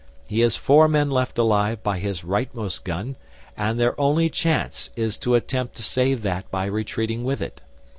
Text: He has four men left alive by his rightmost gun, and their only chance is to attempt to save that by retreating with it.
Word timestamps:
He 0.27 0.39
has 0.39 0.55
four 0.55 0.87
men 0.87 1.11
left 1.11 1.37
alive 1.37 1.83
by 1.83 1.99
his 1.99 2.23
rightmost 2.23 2.83
gun, 2.83 3.17
and 3.55 3.79
their 3.79 4.01
only 4.01 4.31
chance 4.31 4.89
is 4.95 5.15
to 5.17 5.35
attempt 5.35 5.75
to 5.75 5.83
save 5.83 6.23
that 6.23 6.49
by 6.49 6.65
retreating 6.65 7.23
with 7.23 7.39
it. 7.39 7.61